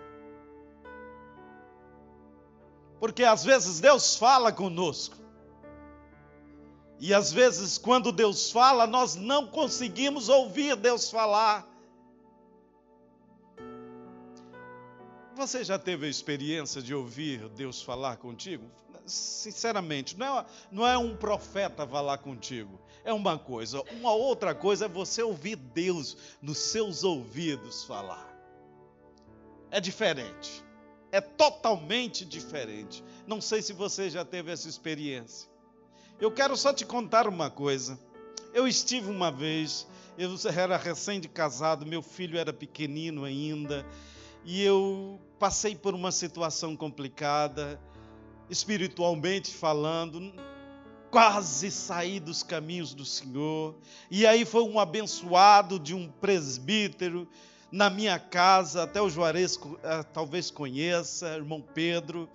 Porque 2.98 3.24
às 3.24 3.42
vezes 3.42 3.80
Deus 3.80 4.16
fala 4.16 4.52
conosco, 4.52 5.16
e 7.00 7.14
às 7.14 7.32
vezes, 7.32 7.78
quando 7.78 8.12
Deus 8.12 8.50
fala, 8.50 8.86
nós 8.86 9.16
não 9.16 9.46
conseguimos 9.46 10.28
ouvir 10.28 10.76
Deus 10.76 11.10
falar. 11.10 11.66
Você 15.34 15.64
já 15.64 15.78
teve 15.78 16.04
a 16.04 16.10
experiência 16.10 16.82
de 16.82 16.94
ouvir 16.94 17.48
Deus 17.48 17.80
falar 17.80 18.18
contigo? 18.18 18.70
Sinceramente, 19.06 20.18
não 20.18 20.38
é, 20.38 20.46
não 20.70 20.86
é 20.86 20.98
um 20.98 21.16
profeta 21.16 21.86
falar 21.86 22.18
contigo, 22.18 22.78
é 23.02 23.14
uma 23.14 23.38
coisa. 23.38 23.82
Uma 23.92 24.12
outra 24.12 24.54
coisa 24.54 24.84
é 24.84 24.88
você 24.88 25.22
ouvir 25.22 25.56
Deus 25.56 26.18
nos 26.42 26.58
seus 26.58 27.02
ouvidos 27.02 27.82
falar. 27.84 28.28
É 29.70 29.80
diferente, 29.80 30.62
é 31.10 31.22
totalmente 31.22 32.26
diferente. 32.26 33.02
Não 33.26 33.40
sei 33.40 33.62
se 33.62 33.72
você 33.72 34.10
já 34.10 34.22
teve 34.22 34.52
essa 34.52 34.68
experiência. 34.68 35.49
Eu 36.20 36.30
quero 36.30 36.54
só 36.54 36.70
te 36.70 36.84
contar 36.84 37.26
uma 37.26 37.48
coisa. 37.48 37.98
Eu 38.52 38.68
estive 38.68 39.10
uma 39.10 39.32
vez, 39.32 39.86
eu 40.18 40.30
era 40.54 40.76
recém 40.76 41.18
de 41.18 41.28
casado, 41.28 41.86
meu 41.86 42.02
filho 42.02 42.38
era 42.38 42.52
pequenino 42.52 43.24
ainda, 43.24 43.86
e 44.44 44.62
eu 44.62 45.18
passei 45.38 45.74
por 45.74 45.94
uma 45.94 46.12
situação 46.12 46.76
complicada, 46.76 47.80
espiritualmente 48.50 49.54
falando, 49.54 50.34
quase 51.10 51.70
saí 51.70 52.20
dos 52.20 52.42
caminhos 52.42 52.92
do 52.92 53.06
Senhor. 53.06 53.74
E 54.10 54.26
aí 54.26 54.44
foi 54.44 54.64
um 54.64 54.78
abençoado 54.78 55.78
de 55.78 55.94
um 55.94 56.06
presbítero 56.06 57.26
na 57.72 57.88
minha 57.88 58.18
casa, 58.18 58.82
até 58.82 59.00
o 59.00 59.08
Juarez 59.08 59.58
eh, 59.82 60.02
talvez 60.12 60.50
conheça, 60.50 61.28
irmão 61.36 61.62
Pedro 61.62 62.28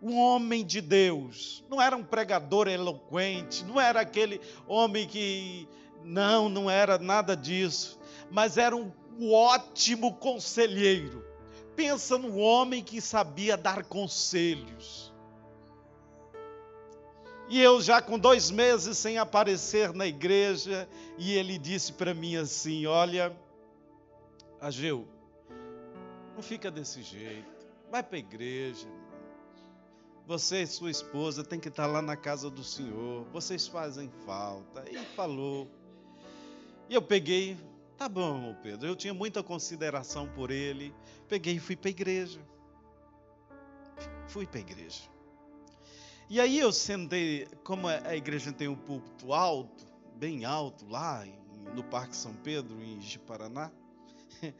um 0.00 0.16
homem 0.16 0.64
de 0.64 0.80
Deus, 0.80 1.64
não 1.68 1.80
era 1.80 1.96
um 1.96 2.04
pregador 2.04 2.68
eloquente, 2.68 3.64
não 3.64 3.80
era 3.80 4.00
aquele 4.00 4.40
homem 4.66 5.06
que. 5.06 5.68
Não, 6.04 6.48
não 6.48 6.70
era 6.70 6.96
nada 6.96 7.36
disso, 7.36 7.98
mas 8.30 8.56
era 8.56 8.74
um 8.74 8.92
ótimo 9.20 10.14
conselheiro. 10.14 11.24
Pensa 11.74 12.16
no 12.16 12.36
homem 12.36 12.82
que 12.82 13.00
sabia 13.00 13.56
dar 13.56 13.84
conselhos. 13.84 15.12
E 17.48 17.60
eu 17.60 17.80
já 17.80 18.00
com 18.00 18.18
dois 18.18 18.50
meses 18.50 18.98
sem 18.98 19.18
aparecer 19.18 19.92
na 19.94 20.06
igreja, 20.06 20.88
e 21.16 21.32
ele 21.32 21.58
disse 21.58 21.92
para 21.92 22.14
mim 22.14 22.36
assim: 22.36 22.86
Olha, 22.86 23.34
Ageu, 24.60 25.08
não 26.34 26.42
fica 26.42 26.70
desse 26.70 27.02
jeito, 27.02 27.66
vai 27.90 28.02
para 28.02 28.16
a 28.16 28.20
igreja, 28.20 28.86
você 30.28 30.64
e 30.64 30.66
sua 30.66 30.90
esposa 30.90 31.42
têm 31.42 31.58
que 31.58 31.68
estar 31.68 31.86
lá 31.86 32.02
na 32.02 32.14
casa 32.14 32.50
do 32.50 32.62
Senhor. 32.62 33.24
Vocês 33.32 33.66
fazem 33.66 34.10
falta. 34.26 34.84
E 34.86 34.98
falou. 35.16 35.66
E 36.86 36.92
eu 36.92 37.00
peguei, 37.00 37.56
tá 37.96 38.10
bom, 38.10 38.54
Pedro. 38.62 38.86
Eu 38.86 38.94
tinha 38.94 39.14
muita 39.14 39.42
consideração 39.42 40.28
por 40.28 40.50
ele. 40.50 40.94
Peguei 41.28 41.54
e 41.54 41.58
fui 41.58 41.74
para 41.74 41.88
a 41.88 41.92
igreja. 41.92 42.40
Fui 44.26 44.46
para 44.46 44.58
a 44.58 44.60
igreja. 44.60 45.00
E 46.28 46.38
aí 46.38 46.58
eu 46.58 46.72
sentei, 46.72 47.48
como 47.64 47.88
a 47.88 48.14
igreja 48.14 48.52
tem 48.52 48.68
um 48.68 48.76
púlpito 48.76 49.32
alto, 49.32 49.86
bem 50.14 50.44
alto 50.44 50.86
lá 50.86 51.26
no 51.74 51.82
Parque 51.82 52.14
São 52.14 52.34
Pedro, 52.34 52.76
em 52.82 53.00
Paraná, 53.26 53.72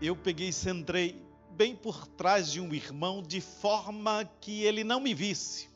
eu 0.00 0.14
peguei 0.14 0.50
e 0.50 0.52
sentei 0.52 1.20
bem 1.60 1.76
por 1.76 2.06
trás 2.06 2.50
de 2.50 2.58
um 2.58 2.72
irmão, 2.72 3.22
de 3.22 3.38
forma 3.38 4.24
que 4.40 4.64
ele 4.64 4.82
não 4.82 4.98
me 4.98 5.12
visse. 5.12 5.68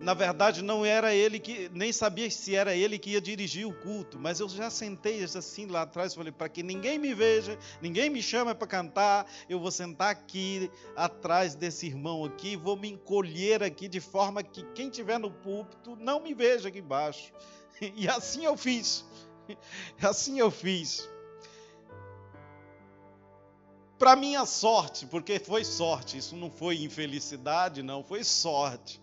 Na 0.00 0.14
verdade, 0.14 0.62
não 0.62 0.82
era 0.82 1.14
ele 1.14 1.38
que, 1.38 1.68
nem 1.74 1.92
sabia 1.92 2.30
se 2.30 2.54
era 2.54 2.74
ele 2.74 2.98
que 2.98 3.10
ia 3.10 3.20
dirigir 3.20 3.66
o 3.66 3.74
culto, 3.74 4.18
mas 4.18 4.40
eu 4.40 4.48
já 4.48 4.70
sentei 4.70 5.22
assim 5.22 5.66
lá 5.66 5.82
atrás, 5.82 6.14
falei, 6.14 6.32
para 6.32 6.48
que 6.48 6.62
ninguém 6.62 6.98
me 6.98 7.12
veja, 7.12 7.58
ninguém 7.82 8.08
me 8.08 8.22
chama 8.22 8.54
para 8.54 8.66
cantar, 8.66 9.30
eu 9.46 9.60
vou 9.60 9.70
sentar 9.70 10.08
aqui 10.08 10.70
atrás 10.96 11.54
desse 11.54 11.84
irmão 11.84 12.24
aqui, 12.24 12.56
vou 12.56 12.78
me 12.78 12.90
encolher 12.90 13.62
aqui 13.62 13.88
de 13.88 14.00
forma 14.00 14.42
que 14.42 14.64
quem 14.72 14.88
estiver 14.88 15.18
no 15.18 15.30
púlpito 15.30 15.96
não 15.96 16.18
me 16.18 16.32
veja 16.32 16.70
aqui 16.70 16.78
embaixo. 16.78 17.30
E 17.94 18.08
assim 18.08 18.46
eu 18.46 18.56
fiz. 18.56 19.04
Assim 20.00 20.40
eu 20.40 20.50
fiz. 20.50 21.06
Para 23.98 24.14
minha 24.14 24.44
sorte, 24.44 25.06
porque 25.06 25.38
foi 25.38 25.64
sorte, 25.64 26.18
isso 26.18 26.36
não 26.36 26.50
foi 26.50 26.82
infelicidade, 26.82 27.82
não, 27.82 28.02
foi 28.02 28.22
sorte. 28.22 29.00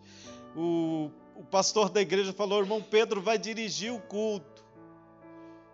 O, 0.55 1.09
o 1.35 1.43
pastor 1.43 1.89
da 1.89 2.01
igreja 2.01 2.31
falou: 2.31 2.59
irmão 2.59 2.81
Pedro 2.81 3.21
vai 3.21 3.37
dirigir 3.37 3.91
o 3.91 3.99
culto. 3.99 4.63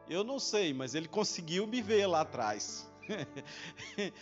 Eu 0.09 0.23
não 0.23 0.39
sei, 0.39 0.73
mas 0.73 0.95
ele 0.95 1.07
conseguiu 1.07 1.67
me 1.67 1.81
ver 1.81 2.07
lá 2.07 2.21
atrás. 2.21 2.89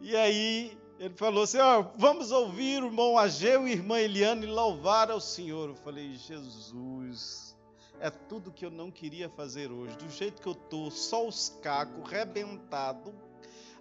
e 0.00 0.14
aí 0.14 0.76
ele 0.98 1.14
falou 1.16 1.44
assim: 1.44 1.58
ó, 1.58 1.82
vamos 1.96 2.30
ouvir 2.30 2.82
o 2.82 2.86
irmão 2.86 3.18
Ageu 3.18 3.66
e 3.66 3.72
irmã 3.72 3.98
Eliane 3.98 4.46
louvar 4.46 5.10
ao 5.10 5.20
Senhor. 5.20 5.70
Eu 5.70 5.76
falei: 5.76 6.14
Jesus, 6.14 7.56
é 7.98 8.10
tudo 8.10 8.52
que 8.52 8.64
eu 8.64 8.70
não 8.70 8.90
queria 8.90 9.28
fazer 9.28 9.72
hoje. 9.72 9.96
Do 9.96 10.08
jeito 10.10 10.40
que 10.40 10.48
eu 10.48 10.54
tô, 10.54 10.90
só 10.90 11.26
os 11.26 11.48
cacos, 11.62 12.08
rebentado, 12.08 13.14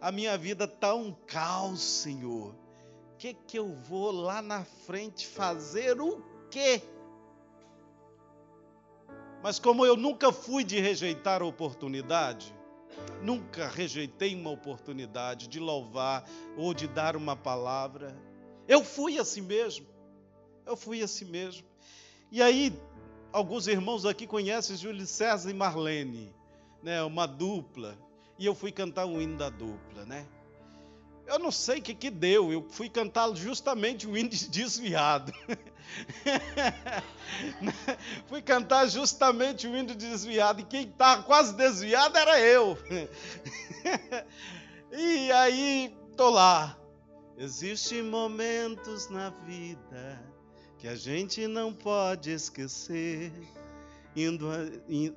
a 0.04 0.12
minha 0.12 0.38
vida 0.38 0.66
está 0.66 0.94
um 0.94 1.14
caos, 1.14 1.82
Senhor. 1.82 2.50
O 2.50 3.18
que, 3.18 3.34
que 3.34 3.58
eu 3.58 3.74
vou 3.74 4.12
lá 4.12 4.42
na 4.42 4.66
frente 4.66 5.26
fazer? 5.26 6.02
O 6.02 6.22
quê? 6.52 6.82
Mas 9.42 9.60
como 9.60 9.86
eu 9.86 9.96
nunca 9.96 10.34
fui 10.34 10.66
de 10.66 10.78
rejeitar 10.78 11.42
a 11.42 11.46
oportunidade, 11.46 12.54
nunca 13.22 13.70
rejeitei 13.70 14.36
uma 14.36 14.50
oportunidade 14.50 15.48
de 15.48 15.58
louvar 15.58 16.30
ou 16.58 16.74
de 16.74 16.86
dar 16.86 17.16
uma 17.16 17.38
palavra, 17.38 18.14
eu 18.68 18.84
fui 18.84 19.18
assim 19.18 19.40
mesmo. 19.40 19.88
Eu 20.66 20.76
fui 20.76 21.02
assim 21.02 21.24
mesmo. 21.24 21.66
E 22.30 22.42
aí, 22.42 22.78
alguns 23.32 23.68
irmãos 23.68 24.06
aqui 24.06 24.28
conhecem 24.28 24.76
Júlio 24.76 25.08
César 25.08 25.50
e 25.50 25.54
Marlene, 25.54 26.36
né, 26.82 27.02
uma 27.04 27.26
dupla 27.26 27.98
e 28.38 28.46
eu 28.46 28.56
fui 28.56 28.72
cantar 28.72 29.06
um 29.06 29.22
hino 29.22 29.38
da 29.38 29.50
dupla, 29.50 30.06
né? 30.06 30.26
Eu 31.26 31.40
não 31.40 31.52
sei 31.52 31.80
o 31.80 31.82
que, 31.82 31.94
que 31.94 32.10
deu, 32.10 32.52
eu 32.52 32.68
fui 32.70 32.90
cantar 32.90 33.34
justamente 33.36 34.06
o 34.06 34.18
hino 34.18 34.30
desviado. 34.30 35.32
fui 38.28 38.42
cantar 38.42 38.88
justamente 38.88 39.68
o 39.68 39.76
hino 39.76 39.96
desviado, 39.96 40.62
e 40.62 40.66
quem 40.66 40.84
estava 40.84 41.24
quase 41.24 41.56
desviado 41.56 42.18
era 42.18 42.40
eu. 42.42 42.78
e 44.92 45.32
aí, 45.32 45.96
tô 46.18 46.30
lá. 46.30 46.78
Existem 47.38 48.04
momentos 48.04 49.10
na 49.10 49.30
vida 49.30 50.22
que 50.78 50.88
a 50.88 50.96
gente 50.96 51.48
não 51.48 51.74
pode 51.74 52.32
esquecer 52.32 53.32
indo 54.16 54.50
a, 54.50 54.58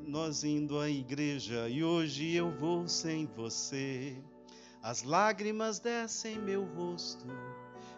nós 0.06 0.44
indo 0.44 0.78
à 0.78 0.88
igreja 0.88 1.68
e 1.68 1.84
hoje 1.84 2.34
eu 2.34 2.50
vou 2.50 2.88
sem 2.88 3.26
você. 3.26 4.16
As 4.82 5.02
lágrimas 5.02 5.80
descem 5.80 6.38
meu 6.38 6.64
rosto 6.64 7.26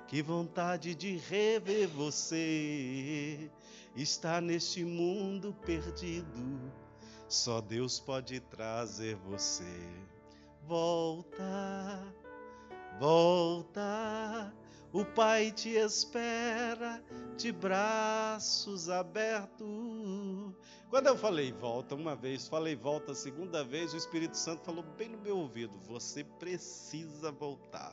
Que 0.06 0.22
vontade 0.22 0.94
de 0.94 1.16
rever 1.16 1.88
você. 1.88 3.50
Está 3.94 4.40
neste 4.40 4.84
mundo 4.84 5.54
perdido. 5.64 6.72
Só 7.28 7.60
Deus 7.60 8.00
pode 8.00 8.40
trazer 8.40 9.16
você. 9.16 9.64
Volta, 10.66 12.02
volta 12.98 14.52
o 14.90 15.04
Pai 15.04 15.52
te 15.52 15.68
espera 15.68 17.02
de 17.36 17.52
braços 17.52 18.88
abertos. 18.88 19.66
Quando 20.90 21.06
eu 21.06 21.18
falei 21.18 21.52
volta 21.52 21.94
uma 21.94 22.16
vez, 22.16 22.48
falei 22.48 22.74
volta 22.74 23.12
a 23.12 23.14
segunda 23.14 23.62
vez, 23.62 23.92
o 23.92 23.96
Espírito 23.96 24.36
Santo 24.36 24.64
falou 24.64 24.82
bem 24.82 25.10
no 25.10 25.18
meu 25.18 25.36
ouvido: 25.36 25.78
você 25.80 26.24
precisa 26.24 27.30
voltar. 27.30 27.92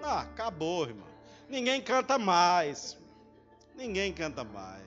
Ah, 0.00 0.20
acabou, 0.20 0.86
irmão. 0.86 1.08
Ninguém 1.48 1.82
canta 1.82 2.18
mais. 2.18 2.96
Ninguém 3.74 4.12
canta 4.12 4.44
mais. 4.44 4.86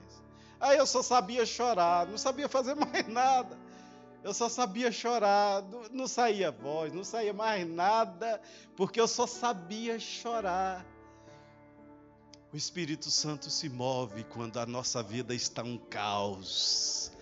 Aí 0.58 0.78
eu 0.78 0.86
só 0.86 1.02
sabia 1.02 1.44
chorar, 1.44 2.06
não 2.06 2.16
sabia 2.16 2.48
fazer 2.48 2.74
mais 2.76 3.06
nada. 3.08 3.58
Eu 4.22 4.34
só 4.34 4.48
sabia 4.48 4.92
chorar, 4.92 5.62
não, 5.62 5.82
não 5.90 6.06
saía 6.06 6.50
voz, 6.50 6.92
não 6.92 7.04
saía 7.04 7.32
mais 7.32 7.66
nada, 7.66 8.40
porque 8.76 9.00
eu 9.00 9.08
só 9.08 9.26
sabia 9.26 9.98
chorar. 9.98 10.84
O 12.52 12.56
Espírito 12.56 13.10
Santo 13.10 13.48
se 13.48 13.68
move 13.68 14.24
quando 14.24 14.58
a 14.58 14.66
nossa 14.66 15.02
vida 15.02 15.34
está 15.34 15.62
um 15.62 15.78
caos. 15.78 17.12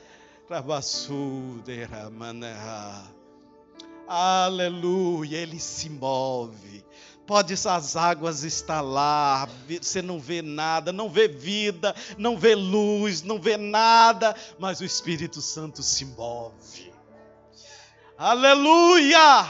Aleluia, 4.07 5.37
ele 5.37 5.61
se 5.61 5.91
move. 5.91 6.85
Pode 7.27 7.53
as 7.53 7.95
águas 7.95 8.43
estar 8.43 8.81
lá, 8.81 9.47
você 9.69 10.01
não 10.01 10.19
vê 10.19 10.41
nada, 10.41 10.91
não 10.91 11.11
vê 11.11 11.29
vida, 11.29 11.95
não 12.17 12.39
vê 12.39 12.55
luz, 12.55 13.23
não 13.23 13.39
vê 13.39 13.59
nada, 13.59 14.35
mas 14.59 14.81
o 14.81 14.85
Espírito 14.85 15.43
Santo 15.43 15.83
se 15.83 16.07
move. 16.07 16.91
Aleluia! 18.17 19.47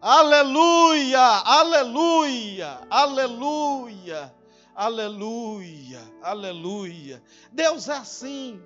Aleluia! 0.00 1.20
Aleluia! 1.20 2.80
Aleluia! 2.88 4.34
Aleluia, 4.74 6.00
aleluia. 6.22 7.22
Deus 7.50 7.88
é 7.88 7.96
assim. 7.96 8.62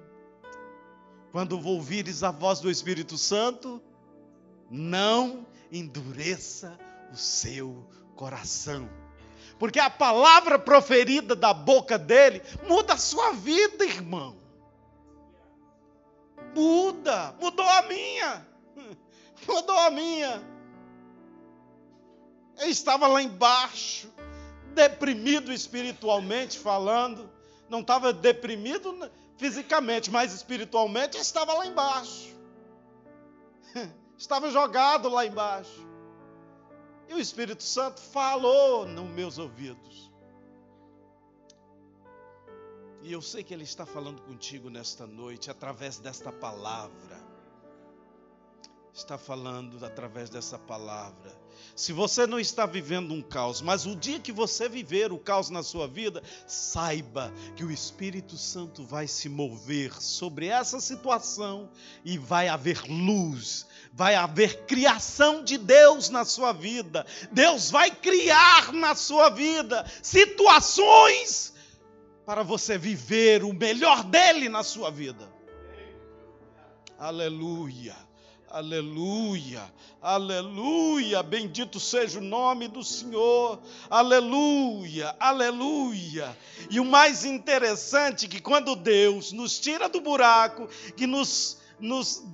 Quando 1.32 1.64
ouvires 1.64 2.22
a 2.22 2.30
voz 2.30 2.60
do 2.60 2.70
Espírito 2.70 3.16
Santo, 3.16 3.80
não 4.68 5.46
endureça 5.70 6.78
o 7.12 7.16
seu 7.16 7.86
coração. 8.16 8.88
Porque 9.58 9.78
a 9.78 9.90
palavra 9.90 10.58
proferida 10.58 11.36
da 11.36 11.52
boca 11.54 11.98
dele 11.98 12.42
muda 12.66 12.94
a 12.94 12.98
sua 12.98 13.32
vida, 13.32 13.84
irmão. 13.84 14.36
Muda, 16.54 17.34
mudou 17.40 17.66
a 17.66 17.82
minha. 17.82 18.46
Mudou 19.46 19.78
a 19.78 19.90
minha. 19.90 20.42
Eu 22.58 22.68
estava 22.68 23.06
lá 23.06 23.22
embaixo, 23.22 24.12
deprimido 24.74 25.52
espiritualmente 25.52 26.58
falando, 26.58 27.30
não 27.68 27.80
estava 27.80 28.12
deprimido 28.12 28.92
fisicamente, 29.40 30.10
mas 30.10 30.34
espiritualmente 30.34 31.16
estava 31.16 31.54
lá 31.54 31.66
embaixo. 31.66 32.36
Estava 34.18 34.50
jogado 34.50 35.08
lá 35.08 35.24
embaixo. 35.24 35.88
E 37.08 37.14
o 37.14 37.18
Espírito 37.18 37.62
Santo 37.62 38.02
falou 38.02 38.86
nos 38.86 39.08
meus 39.08 39.38
ouvidos. 39.38 40.12
E 43.00 43.10
eu 43.10 43.22
sei 43.22 43.42
que 43.42 43.54
Ele 43.54 43.64
está 43.64 43.86
falando 43.86 44.20
contigo 44.20 44.68
nesta 44.68 45.06
noite, 45.06 45.50
através 45.50 45.98
desta 45.98 46.30
palavra. 46.30 47.29
Está 48.94 49.16
falando 49.16 49.84
através 49.84 50.28
dessa 50.28 50.58
palavra. 50.58 51.38
Se 51.76 51.92
você 51.92 52.26
não 52.26 52.38
está 52.38 52.66
vivendo 52.66 53.14
um 53.14 53.22
caos, 53.22 53.62
mas 53.62 53.86
o 53.86 53.94
dia 53.94 54.18
que 54.18 54.32
você 54.32 54.68
viver 54.68 55.12
o 55.12 55.18
caos 55.18 55.48
na 55.48 55.62
sua 55.62 55.86
vida, 55.86 56.22
saiba 56.46 57.32
que 57.56 57.64
o 57.64 57.70
Espírito 57.70 58.36
Santo 58.36 58.84
vai 58.84 59.06
se 59.06 59.28
mover 59.28 59.92
sobre 60.02 60.46
essa 60.46 60.80
situação 60.80 61.70
e 62.04 62.18
vai 62.18 62.48
haver 62.48 62.82
luz, 62.86 63.66
vai 63.92 64.14
haver 64.14 64.64
criação 64.66 65.42
de 65.44 65.56
Deus 65.56 66.10
na 66.10 66.24
sua 66.24 66.52
vida. 66.52 67.06
Deus 67.30 67.70
vai 67.70 67.90
criar 67.90 68.72
na 68.72 68.94
sua 68.94 69.30
vida 69.30 69.84
situações 70.02 71.54
para 72.26 72.42
você 72.42 72.76
viver 72.76 73.44
o 73.44 73.52
melhor 73.52 74.04
dele 74.04 74.48
na 74.48 74.62
sua 74.62 74.90
vida. 74.90 75.32
Aleluia. 76.98 78.09
Aleluia, 78.50 79.62
aleluia, 80.02 81.22
bendito 81.22 81.78
seja 81.78 82.18
o 82.18 82.22
nome 82.22 82.66
do 82.66 82.82
Senhor, 82.82 83.60
aleluia, 83.88 85.14
aleluia. 85.20 86.36
E 86.68 86.80
o 86.80 86.84
mais 86.84 87.24
interessante 87.24 88.26
é 88.26 88.28
que 88.28 88.40
quando 88.40 88.74
Deus 88.74 89.30
nos 89.30 89.60
tira 89.60 89.88
do 89.88 90.00
buraco, 90.00 90.66
que 90.96 91.06
nos, 91.06 91.58
nos 91.78 92.24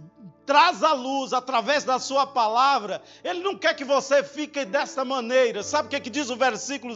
traz 0.47 0.83
a 0.83 0.95
luz 0.95 1.35
através 1.35 1.85
da 1.85 1.99
sua 1.99 2.27
palavra, 2.27 3.03
ele 3.23 3.41
não 3.41 3.55
quer 3.55 3.75
que 3.75 3.85
você 3.85 4.25
fique 4.25 4.65
dessa 4.65 5.05
maneira. 5.05 5.63
Sabe 5.63 5.89
o 5.89 5.91
que, 5.91 5.97
é 5.97 6.01
que 6.01 6.09
diz 6.09 6.31
o 6.31 6.37
versículo, 6.37 6.95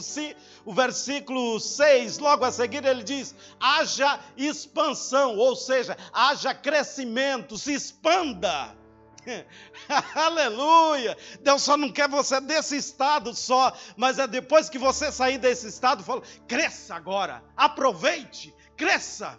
o 0.64 0.72
versículo 0.72 1.60
6? 1.60 2.16
Logo 2.16 2.42
a 2.42 2.50
seguir 2.50 2.86
ele 2.86 3.02
diz: 3.02 3.34
haja 3.60 4.18
expansão, 4.34 5.36
ou 5.36 5.54
seja, 5.54 5.94
haja 6.10 6.54
crescimento, 6.54 7.58
se 7.58 7.74
expanda. 7.74 8.79
Aleluia! 10.14 11.16
Deus 11.40 11.62
só 11.62 11.76
não 11.76 11.90
quer 11.92 12.08
você 12.08 12.40
desse 12.40 12.76
estado 12.76 13.34
só, 13.34 13.72
mas 13.96 14.18
é 14.18 14.26
depois 14.26 14.68
que 14.68 14.78
você 14.78 15.10
sair 15.12 15.38
desse 15.38 15.68
estado, 15.68 16.02
fala: 16.02 16.22
cresça 16.46 16.94
agora, 16.94 17.42
aproveite, 17.56 18.54
cresça, 18.76 19.38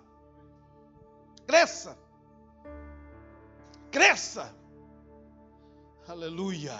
cresça, 1.47 1.97
cresça. 3.91 4.55
Aleluia! 6.07 6.79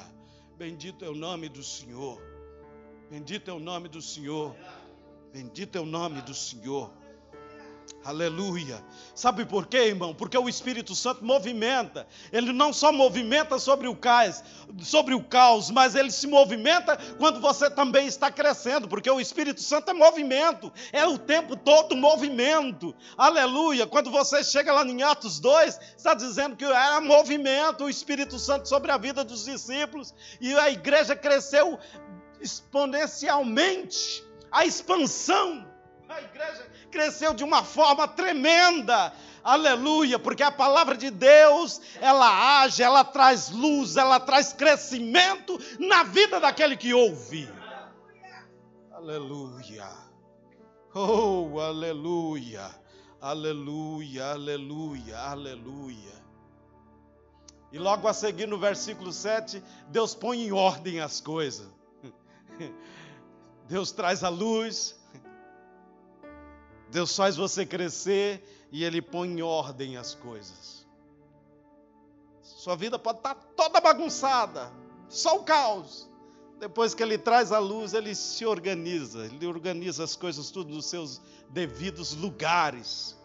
Bendito 0.57 1.03
é 1.03 1.09
o 1.09 1.15
nome 1.15 1.49
do 1.49 1.63
Senhor, 1.63 2.21
bendito 3.09 3.49
é 3.49 3.53
o 3.53 3.59
nome 3.59 3.87
do 3.87 4.01
Senhor, 4.01 4.55
bendito 5.33 5.77
é 5.77 5.81
o 5.81 5.85
nome 5.85 6.21
do 6.21 6.35
Senhor. 6.35 7.00
Aleluia. 8.03 8.83
Sabe 9.13 9.45
por 9.45 9.67
quê, 9.67 9.77
irmão? 9.89 10.11
Porque 10.11 10.35
o 10.35 10.49
Espírito 10.49 10.95
Santo 10.95 11.23
movimenta. 11.23 12.07
Ele 12.31 12.51
não 12.51 12.73
só 12.73 12.91
movimenta 12.91 13.59
sobre 13.59 13.87
o 13.87 13.95
caos, 13.95 14.43
sobre 14.81 15.13
o 15.13 15.23
caos, 15.23 15.69
mas 15.69 15.93
ele 15.93 16.09
se 16.09 16.25
movimenta 16.25 16.97
quando 17.19 17.39
você 17.39 17.69
também 17.69 18.07
está 18.07 18.31
crescendo, 18.31 18.87
porque 18.87 19.09
o 19.09 19.21
Espírito 19.21 19.61
Santo 19.61 19.91
é 19.91 19.93
movimento. 19.93 20.73
É 20.91 21.05
o 21.05 21.15
tempo 21.19 21.55
todo 21.55 21.95
movimento. 21.95 22.95
Aleluia. 23.15 23.85
Quando 23.85 24.09
você 24.09 24.43
chega 24.43 24.73
lá 24.73 24.83
em 24.83 25.03
Atos 25.03 25.39
2, 25.39 25.79
está 25.95 26.15
dizendo 26.15 26.55
que 26.55 26.65
era 26.65 26.99
movimento 27.01 27.83
o 27.83 27.89
Espírito 27.89 28.39
Santo 28.39 28.67
sobre 28.67 28.91
a 28.91 28.97
vida 28.97 29.23
dos 29.23 29.45
discípulos 29.45 30.11
e 30.39 30.51
a 30.55 30.71
igreja 30.71 31.15
cresceu 31.15 31.77
exponencialmente. 32.41 34.23
A 34.51 34.65
expansão 34.65 35.70
a 36.13 36.21
igreja 36.21 36.69
cresceu 36.91 37.33
de 37.33 37.43
uma 37.43 37.63
forma 37.63 38.07
tremenda. 38.07 39.13
Aleluia, 39.43 40.19
porque 40.19 40.43
a 40.43 40.51
palavra 40.51 40.95
de 40.95 41.09
Deus, 41.09 41.81
ela 41.99 42.61
age, 42.61 42.83
ela 42.83 43.03
traz 43.03 43.49
luz, 43.49 43.97
ela 43.97 44.19
traz 44.19 44.53
crescimento 44.53 45.57
na 45.79 46.03
vida 46.03 46.39
daquele 46.39 46.77
que 46.77 46.93
ouve. 46.93 47.49
Aleluia. 48.91 49.89
Oh, 50.93 51.59
aleluia. 51.59 52.69
Aleluia, 53.19 54.31
aleluia, 54.31 55.19
aleluia. 55.19 56.21
E 57.71 57.79
logo 57.79 58.07
a 58.07 58.13
seguir 58.13 58.47
no 58.47 58.59
versículo 58.59 59.13
7, 59.13 59.63
Deus 59.87 60.13
põe 60.13 60.41
em 60.41 60.51
ordem 60.51 60.99
as 60.99 61.21
coisas. 61.21 61.67
Deus 63.69 63.91
traz 63.91 64.23
a 64.23 64.29
luz, 64.29 64.99
Deus 66.91 67.15
faz 67.15 67.37
você 67.37 67.65
crescer 67.65 68.67
e 68.71 68.83
Ele 68.83 69.01
põe 69.01 69.29
em 69.29 69.41
ordem 69.41 69.95
as 69.95 70.13
coisas. 70.13 70.85
Sua 72.41 72.75
vida 72.75 72.99
pode 72.99 73.19
estar 73.19 73.33
toda 73.55 73.79
bagunçada, 73.79 74.71
só 75.09 75.37
o 75.37 75.43
caos. 75.43 76.09
Depois 76.59 76.93
que 76.93 77.01
Ele 77.01 77.17
traz 77.17 77.51
a 77.51 77.59
luz, 77.59 77.93
Ele 77.93 78.13
se 78.13 78.45
organiza, 78.45 79.25
Ele 79.25 79.47
organiza 79.47 80.03
as 80.03 80.15
coisas 80.15 80.51
tudo 80.51 80.73
nos 80.73 80.85
seus 80.85 81.21
devidos 81.49 82.13
lugares. 82.13 83.17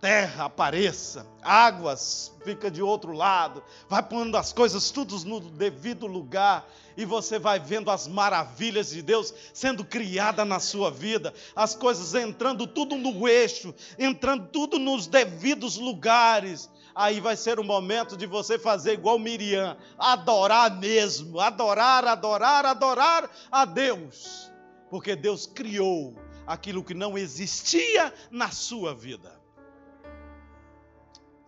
Terra 0.00 0.44
apareça, 0.44 1.26
águas 1.42 2.32
fica 2.44 2.70
de 2.70 2.82
outro 2.82 3.12
lado, 3.12 3.62
vai 3.88 4.02
pondo 4.02 4.36
as 4.36 4.52
coisas 4.52 4.90
tudo 4.90 5.18
no 5.24 5.40
devido 5.40 6.06
lugar 6.06 6.68
e 6.96 7.04
você 7.04 7.38
vai 7.38 7.58
vendo 7.58 7.90
as 7.90 8.06
maravilhas 8.06 8.90
de 8.90 9.02
Deus 9.02 9.32
sendo 9.52 9.84
criada 9.84 10.44
na 10.44 10.60
sua 10.60 10.90
vida, 10.90 11.32
as 11.54 11.74
coisas 11.74 12.14
entrando 12.14 12.66
tudo 12.66 12.96
no 12.96 13.28
eixo, 13.28 13.74
entrando 13.98 14.48
tudo 14.48 14.78
nos 14.78 15.06
devidos 15.06 15.76
lugares. 15.76 16.70
Aí 16.94 17.20
vai 17.20 17.36
ser 17.36 17.60
o 17.60 17.64
momento 17.64 18.16
de 18.16 18.26
você 18.26 18.58
fazer 18.58 18.94
igual 18.94 19.18
Miriam, 19.18 19.76
adorar 19.98 20.78
mesmo, 20.78 21.38
adorar, 21.38 22.06
adorar, 22.06 22.64
adorar 22.64 23.30
a 23.52 23.66
Deus, 23.66 24.50
porque 24.88 25.14
Deus 25.14 25.46
criou 25.46 26.14
aquilo 26.46 26.82
que 26.82 26.94
não 26.94 27.18
existia 27.18 28.14
na 28.30 28.50
sua 28.50 28.94
vida. 28.94 29.45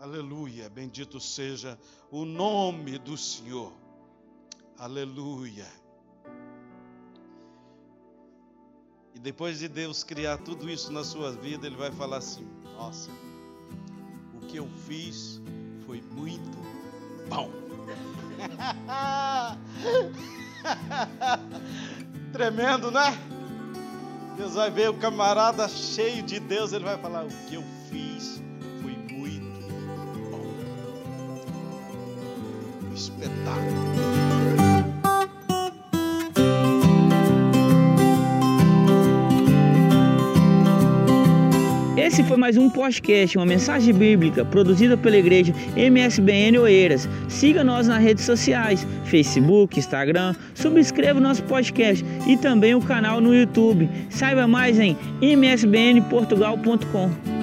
Aleluia, 0.00 0.70
bendito 0.70 1.18
seja 1.18 1.76
o 2.08 2.24
nome 2.24 2.98
do 2.98 3.16
Senhor. 3.16 3.72
Aleluia. 4.78 5.66
E 9.12 9.18
depois 9.18 9.58
de 9.58 9.66
Deus 9.66 10.04
criar 10.04 10.38
tudo 10.38 10.70
isso 10.70 10.92
na 10.92 11.02
sua 11.02 11.32
vida, 11.32 11.66
Ele 11.66 11.74
vai 11.74 11.90
falar 11.90 12.18
assim: 12.18 12.46
Nossa, 12.76 13.11
o 14.40 14.46
que 14.46 14.58
eu 14.58 14.68
fiz 14.87 15.40
foi 15.84 16.00
muito 16.00 16.58
bom. 17.28 17.50
Tremendo, 22.32 22.92
né? 22.92 23.18
Deus 24.37 24.54
vai 24.54 24.70
ver 24.70 24.90
o 24.90 24.98
camarada 24.98 25.68
cheio 25.68 26.22
de 26.22 26.38
Deus, 26.38 26.72
ele 26.72 26.84
vai 26.84 26.96
falar: 26.98 27.24
O 27.24 27.30
que 27.48 27.56
eu 27.56 27.64
fiz 27.90 28.40
espetáculo. 33.08 33.88
Esse 41.96 42.24
foi 42.24 42.36
mais 42.36 42.56
um 42.56 42.70
podcast, 42.70 43.36
uma 43.36 43.44
mensagem 43.44 43.92
bíblica 43.92 44.44
produzida 44.44 44.96
pela 44.96 45.16
igreja 45.16 45.52
MSBN 45.76 46.58
Oeiras. 46.58 47.08
Siga 47.28 47.62
nós 47.62 47.86
nas 47.86 48.02
redes 48.02 48.24
sociais, 48.24 48.86
Facebook, 49.04 49.78
Instagram, 49.78 50.34
subscreva 50.54 51.18
o 51.18 51.22
nosso 51.22 51.42
podcast 51.44 52.04
e 52.26 52.36
também 52.36 52.74
o 52.74 52.80
canal 52.80 53.20
no 53.20 53.34
YouTube. 53.34 53.88
Saiba 54.08 54.46
mais 54.46 54.80
em 54.80 54.96
msbnportugal.com. 55.20 57.38